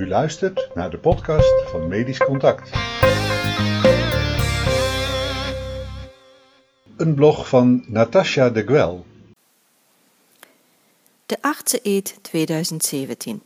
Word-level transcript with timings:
U 0.00 0.08
luistert 0.08 0.70
naar 0.74 0.90
de 0.90 0.98
podcast 0.98 1.70
van 1.70 1.88
Medisch 1.88 2.18
Contact. 2.18 2.70
Een 6.96 7.14
blog 7.14 7.48
van 7.48 7.84
Natasha 7.86 8.50
de 8.50 8.62
Guel. 8.66 9.06
De 11.26 11.42
Artsen-eed 11.42 12.18
2017. 12.22 13.42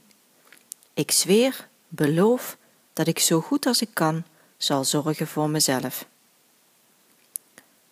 Ik 0.95 1.11
zweer, 1.11 1.69
beloof, 1.89 2.57
dat 2.93 3.07
ik 3.07 3.19
zo 3.19 3.41
goed 3.41 3.67
als 3.67 3.83
ik 3.83 3.91
kan 3.93 4.25
zal 4.57 4.85
zorgen 4.85 5.27
voor 5.27 5.51
mezelf. 5.51 6.07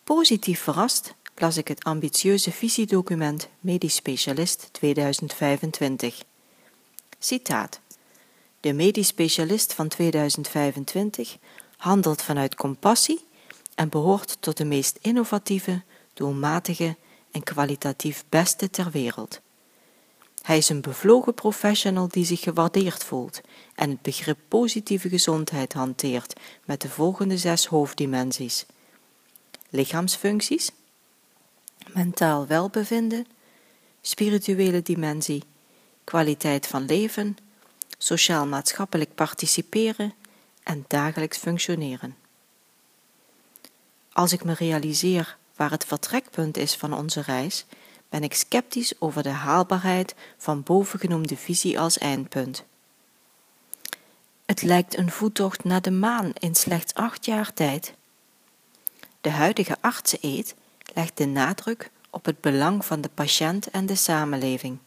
Positief 0.04 0.60
verrast 0.60 1.14
las 1.34 1.56
ik 1.56 1.68
het 1.68 1.84
ambitieuze 1.84 2.52
visiedocument 2.52 3.48
Medisch 3.60 3.94
Specialist 3.94 4.68
2025. 4.72 6.22
Citaat. 7.18 7.81
De 8.62 8.72
medisch 8.72 9.06
specialist 9.06 9.72
van 9.72 9.88
2025 9.88 11.36
handelt 11.76 12.22
vanuit 12.22 12.54
compassie 12.54 13.24
en 13.74 13.88
behoort 13.88 14.36
tot 14.40 14.56
de 14.56 14.64
meest 14.64 14.98
innovatieve, 15.00 15.82
doelmatige 16.14 16.96
en 17.30 17.42
kwalitatief 17.42 18.24
beste 18.28 18.70
ter 18.70 18.90
wereld. 18.90 19.40
Hij 20.42 20.56
is 20.56 20.68
een 20.68 20.80
bevlogen 20.80 21.34
professional 21.34 22.08
die 22.08 22.24
zich 22.24 22.40
gewaardeerd 22.40 23.04
voelt 23.04 23.40
en 23.74 23.90
het 23.90 24.02
begrip 24.02 24.38
positieve 24.48 25.08
gezondheid 25.08 25.72
hanteert 25.72 26.40
met 26.64 26.80
de 26.80 26.88
volgende 26.88 27.38
zes 27.38 27.66
hoofddimensies: 27.66 28.66
lichaamsfuncties, 29.70 30.70
mentaal 31.92 32.46
welbevinden, 32.46 33.26
spirituele 34.00 34.82
dimensie, 34.82 35.42
kwaliteit 36.04 36.66
van 36.66 36.84
leven, 36.84 37.36
sociaal-maatschappelijk 38.02 39.14
participeren 39.14 40.14
en 40.62 40.84
dagelijks 40.88 41.38
functioneren. 41.38 42.16
Als 44.12 44.32
ik 44.32 44.44
me 44.44 44.52
realiseer 44.52 45.36
waar 45.56 45.70
het 45.70 45.84
vertrekpunt 45.84 46.56
is 46.56 46.76
van 46.76 46.92
onze 46.94 47.20
reis, 47.20 47.64
ben 48.08 48.22
ik 48.22 48.34
sceptisch 48.34 49.00
over 49.00 49.22
de 49.22 49.28
haalbaarheid 49.28 50.14
van 50.36 50.62
bovengenoemde 50.62 51.36
visie 51.36 51.80
als 51.80 51.98
eindpunt. 51.98 52.64
Het 54.44 54.62
lijkt 54.62 54.96
een 54.96 55.10
voettocht 55.10 55.64
naar 55.64 55.82
de 55.82 55.90
maan 55.90 56.32
in 56.38 56.54
slechts 56.54 56.94
acht 56.94 57.24
jaar 57.24 57.52
tijd. 57.52 57.94
De 59.20 59.30
huidige 59.30 59.76
artseneed 59.80 60.54
legt 60.94 61.16
de 61.16 61.26
nadruk 61.26 61.90
op 62.10 62.24
het 62.24 62.40
belang 62.40 62.84
van 62.84 63.00
de 63.00 63.10
patiënt 63.14 63.70
en 63.70 63.86
de 63.86 63.94
samenleving. 63.94 64.78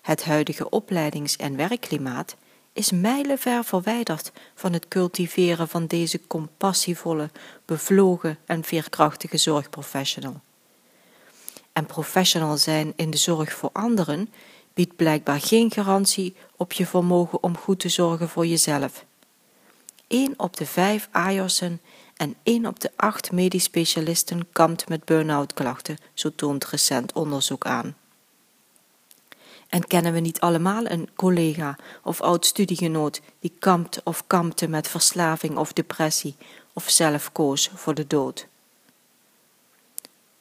Het 0.00 0.24
huidige 0.24 0.68
opleidings- 0.68 1.36
en 1.36 1.56
werkklimaat 1.56 2.36
is 2.72 2.90
mijlenver 2.90 3.64
verwijderd 3.64 4.32
van 4.54 4.72
het 4.72 4.88
cultiveren 4.88 5.68
van 5.68 5.86
deze 5.86 6.20
compassievolle, 6.26 7.30
bevlogen 7.64 8.38
en 8.46 8.64
veerkrachtige 8.64 9.36
zorgprofessional. 9.36 10.40
En 11.72 11.86
professional 11.86 12.56
zijn 12.56 12.92
in 12.96 13.10
de 13.10 13.16
zorg 13.16 13.52
voor 13.52 13.70
anderen 13.72 14.28
biedt 14.74 14.96
blijkbaar 14.96 15.40
geen 15.40 15.70
garantie 15.70 16.36
op 16.56 16.72
je 16.72 16.86
vermogen 16.86 17.42
om 17.42 17.56
goed 17.56 17.80
te 17.80 17.88
zorgen 17.88 18.28
voor 18.28 18.46
jezelf. 18.46 19.04
1 20.06 20.34
op 20.36 20.56
de 20.56 20.66
5 20.66 21.08
AJOS'en 21.10 21.80
en 22.16 22.34
1 22.42 22.66
op 22.66 22.80
de 22.80 22.90
8 22.96 23.32
medisch 23.32 23.64
specialisten 23.64 24.52
kampt 24.52 24.88
met 24.88 25.04
burn-out 25.04 25.54
klachten, 25.54 25.98
zo 26.14 26.30
toont 26.34 26.64
recent 26.64 27.12
onderzoek 27.12 27.66
aan. 27.66 27.96
En 29.70 29.86
kennen 29.86 30.12
we 30.12 30.20
niet 30.20 30.40
allemaal 30.40 30.86
een 30.86 31.08
collega 31.14 31.76
of 32.02 32.20
oud-studiegenoot 32.20 33.20
die 33.40 33.52
kampt 33.58 34.02
of 34.02 34.26
kampte 34.26 34.68
met 34.68 34.88
verslaving 34.88 35.56
of 35.56 35.72
depressie 35.72 36.36
of 36.72 36.90
zelf 36.90 37.32
koos 37.32 37.70
voor 37.74 37.94
de 37.94 38.06
dood? 38.06 38.46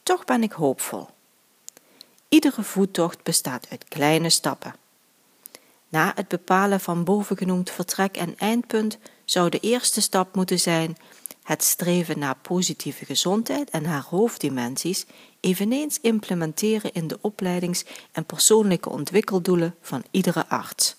Toch 0.04 0.26
ben 0.26 0.44
ik 0.44 0.52
hoopvol. 0.52 1.08
Iedere 2.30 2.64
voettocht 2.64 3.24
bestaat 3.24 3.68
uit 3.70 3.86
kleine 3.88 4.30
stappen. 4.30 4.76
Na 5.90 6.12
het 6.16 6.28
bepalen 6.28 6.80
van 6.80 7.04
bovengenoemd 7.04 7.72
vertrek 7.72 8.18
en 8.18 8.38
eindpunt 8.38 8.98
zou 9.26 9.50
de 9.50 9.60
eerste 9.60 10.02
stap 10.02 10.36
moeten 10.36 10.60
zijn 10.60 10.98
het 11.50 11.64
streven 11.64 12.20
naar 12.20 12.38
positieve 12.42 13.06
gezondheid 13.06 13.70
en 13.70 13.86
haar 13.86 14.06
hoofddimensies 14.10 15.06
eveneens 15.40 16.00
implementeren 16.02 16.94
in 16.94 17.08
de 17.08 17.18
opleidings- 17.22 17.84
en 18.12 18.26
persoonlijke 18.26 18.90
ontwikkeldoelen 18.90 19.76
van 19.82 20.04
iedere 20.12 20.48
arts. 20.48 20.96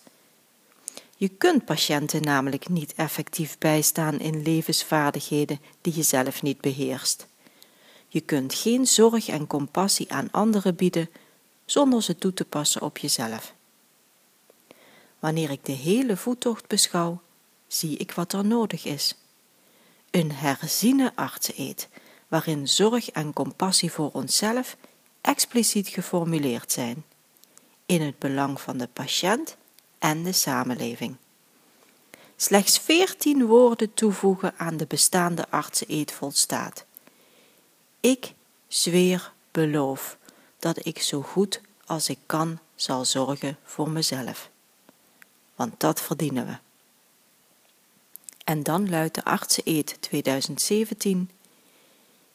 Je 1.15 1.27
kunt 1.29 1.65
patiënten 1.65 2.21
namelijk 2.21 2.69
niet 2.69 2.93
effectief 2.93 3.57
bijstaan 3.57 4.19
in 4.19 4.43
levensvaardigheden 4.43 5.59
die 5.81 5.95
je 5.95 6.03
zelf 6.03 6.41
niet 6.41 6.61
beheerst. 6.61 7.27
Je 8.07 8.21
kunt 8.21 8.53
geen 8.53 8.87
zorg 8.87 9.27
en 9.27 9.47
compassie 9.47 10.11
aan 10.13 10.31
anderen 10.31 10.75
bieden 10.75 11.09
zonder 11.65 12.03
ze 12.03 12.15
toe 12.15 12.33
te 12.33 12.45
passen 12.45 12.81
op 12.81 12.97
jezelf. 12.97 13.53
Wanneer 15.19 15.49
ik 15.49 15.65
de 15.65 15.71
hele 15.71 16.17
voettocht 16.17 16.67
beschouw, 16.67 17.21
zie 17.67 17.97
ik 17.97 18.11
wat 18.11 18.33
er 18.33 18.45
nodig 18.45 18.85
is. 18.85 19.15
Een 20.11 20.31
herziene 20.31 21.11
artseneed, 21.15 21.89
waarin 22.27 22.67
zorg 22.67 23.09
en 23.09 23.33
compassie 23.33 23.91
voor 23.91 24.09
onszelf 24.11 24.77
expliciet 25.21 25.87
geformuleerd 25.87 26.71
zijn, 26.71 27.05
in 27.85 28.01
het 28.01 28.19
belang 28.19 28.61
van 28.61 28.77
de 28.77 28.87
patiënt 28.93 29.57
en 29.99 30.23
de 30.23 30.31
samenleving. 30.31 31.15
Slechts 32.35 32.79
veertien 32.79 33.45
woorden 33.45 33.93
toevoegen 33.93 34.53
aan 34.57 34.77
de 34.77 34.85
bestaande 34.85 35.49
artseneed 35.49 36.11
volstaat. 36.11 36.85
Ik 37.99 38.33
zweer, 38.67 39.33
beloof 39.51 40.17
dat 40.59 40.85
ik 40.85 41.01
zo 41.01 41.21
goed 41.21 41.61
als 41.85 42.09
ik 42.09 42.19
kan 42.25 42.59
zal 42.75 43.05
zorgen 43.05 43.57
voor 43.63 43.89
mezelf. 43.89 44.49
Want 45.55 45.79
dat 45.79 46.01
verdienen 46.01 46.45
we. 46.45 46.70
En 48.43 48.63
dan 48.63 48.89
luidt 48.89 49.15
de 49.15 49.23
artseneed 49.23 49.97
2017 49.99 51.29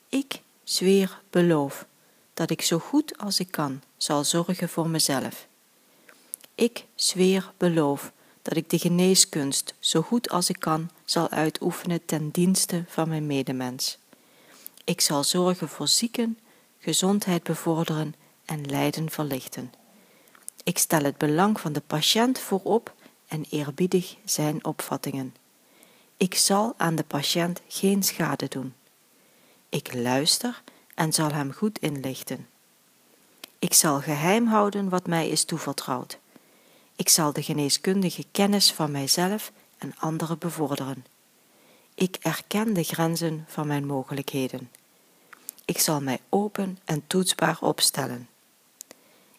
ik 0.08 0.40
zweer, 0.64 1.20
beloof 1.30 1.86
dat 2.34 2.50
ik 2.50 2.62
zo 2.62 2.78
goed 2.78 3.18
als 3.18 3.40
ik 3.40 3.50
kan 3.50 3.82
zal 3.96 4.24
zorgen 4.24 4.68
voor 4.68 4.88
mezelf. 4.88 5.46
Ik 6.54 6.84
zweer, 6.94 7.52
beloof 7.56 8.12
dat 8.42 8.56
ik 8.56 8.70
de 8.70 8.78
geneeskunst 8.78 9.74
zo 9.78 10.02
goed 10.02 10.30
als 10.30 10.48
ik 10.48 10.60
kan 10.60 10.90
zal 11.04 11.28
uitoefenen 11.30 12.04
ten 12.04 12.30
dienste 12.30 12.84
van 12.88 13.08
mijn 13.08 13.26
medemens. 13.26 13.98
Ik 14.84 15.00
zal 15.00 15.24
zorgen 15.24 15.68
voor 15.68 15.88
zieken, 15.88 16.38
gezondheid 16.78 17.42
bevorderen 17.42 18.14
en 18.44 18.66
lijden 18.66 19.10
verlichten. 19.10 19.72
Ik 20.64 20.78
stel 20.78 21.02
het 21.02 21.16
belang 21.16 21.60
van 21.60 21.72
de 21.72 21.82
patiënt 21.86 22.38
voorop 22.38 22.94
en 23.28 23.44
eerbiedig 23.50 24.16
zijn 24.24 24.64
opvattingen. 24.64 25.34
Ik 26.16 26.34
zal 26.34 26.74
aan 26.76 26.94
de 26.94 27.04
patiënt 27.04 27.60
geen 27.68 28.02
schade 28.02 28.48
doen. 28.48 28.74
Ik 29.68 29.94
luister 29.94 30.62
en 30.94 31.12
zal 31.12 31.32
hem 31.32 31.52
goed 31.52 31.78
inlichten. 31.78 32.48
Ik 33.58 33.72
zal 33.72 34.00
geheim 34.00 34.46
houden 34.46 34.88
wat 34.88 35.06
mij 35.06 35.28
is 35.28 35.44
toevertrouwd. 35.44 36.18
Ik 36.96 37.08
zal 37.08 37.32
de 37.32 37.42
geneeskundige 37.42 38.24
kennis 38.30 38.72
van 38.72 38.90
mijzelf 38.90 39.52
en 39.78 39.94
anderen 39.98 40.38
bevorderen. 40.38 41.04
Ik 41.94 42.16
erken 42.20 42.72
de 42.72 42.82
grenzen 42.82 43.44
van 43.48 43.66
mijn 43.66 43.86
mogelijkheden. 43.86 44.70
Ik 45.64 45.78
zal 45.78 46.00
mij 46.00 46.20
open 46.28 46.78
en 46.84 47.06
toetsbaar 47.06 47.58
opstellen. 47.60 48.28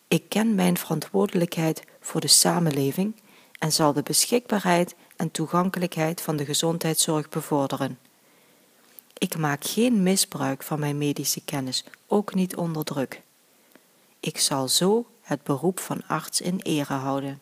Ik 0.08 0.30
ken 0.30 0.56
mijn 0.56 0.78
verantwoordelijkheid 0.78 1.84
voor 2.00 2.22
de 2.22 2.28
samenleving 2.28 3.16
en 3.60 3.72
zal 3.72 3.94
de 3.94 4.04
beschikbaarheid 4.04 4.96
en 5.18 5.32
toegankelijkheid 5.32 6.22
van 6.22 6.36
de 6.36 6.46
gezondheidszorg 6.46 7.30
bevorderen. 7.30 8.00
Ik 9.18 9.38
maak 9.38 9.66
geen 9.66 10.04
misbruik 10.04 10.64
van 10.64 10.80
mijn 10.80 10.98
medische 10.98 11.44
kennis, 11.44 11.86
ook 12.08 12.34
niet 12.34 12.56
onder 12.56 12.84
druk. 12.84 13.22
Ik 14.20 14.38
zal 14.38 14.68
zo 14.68 15.06
het 15.22 15.44
beroep 15.44 15.80
van 15.80 16.08
arts 16.08 16.42
in 16.42 16.60
ere 16.64 16.94
houden. 16.94 17.42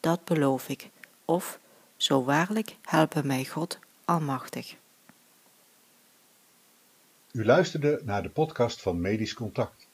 Dat 0.00 0.24
beloof 0.24 0.68
ik, 0.68 0.90
of, 1.24 1.58
zo 1.96 2.24
waarlijk, 2.24 2.76
helpen 2.82 3.26
mij 3.26 3.44
God 3.44 3.78
Almachtig. 4.04 4.76
U 7.32 7.44
luisterde 7.44 8.00
naar 8.04 8.22
de 8.22 8.30
podcast 8.30 8.82
van 8.82 9.00
Medisch 9.00 9.34
Contact. 9.34 9.88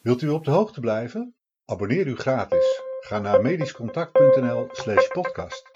Wilt 0.00 0.22
u 0.22 0.28
op 0.28 0.44
de 0.44 0.50
hoogte 0.50 0.80
blijven? 0.80 1.34
Abonneer 1.64 2.06
u 2.06 2.16
gratis. 2.16 2.80
Ga 3.00 3.18
naar 3.18 3.42
medischcontact.nl/podcast. 3.42 5.75